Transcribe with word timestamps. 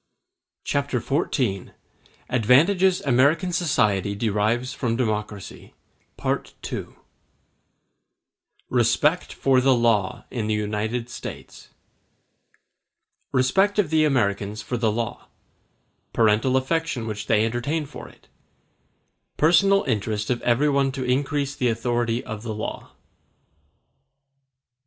Chapter 0.63 0.99
XIV: 0.99 1.75
Advantages 2.27 3.01
American 3.01 3.53
Society 3.53 4.15
Derive 4.15 4.67
From 4.71 4.95
Democracy—Part 4.95 6.55
II 6.73 6.87
Respect 8.71 9.31
For 9.31 9.61
The 9.61 9.75
Law 9.75 10.25
In 10.31 10.47
The 10.47 10.55
United 10.55 11.07
States 11.11 11.69
Respect 13.31 13.77
of 13.77 13.91
the 13.91 14.03
Americans 14.03 14.63
for 14.63 14.75
the 14.75 14.91
law—Parental 14.91 16.57
affection 16.57 17.05
which 17.05 17.27
they 17.27 17.45
entertain 17.45 17.85
for 17.85 18.09
it—Personal 19.37 19.83
interest 19.83 20.31
of 20.31 20.41
everyone 20.41 20.91
to 20.93 21.03
increase 21.03 21.53
the 21.55 21.67
authority 21.69 22.23
of 22.25 22.41
the 22.41 22.55
law. 22.55 22.93